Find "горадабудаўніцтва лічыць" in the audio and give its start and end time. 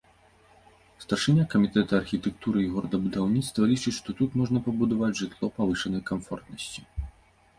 2.77-3.95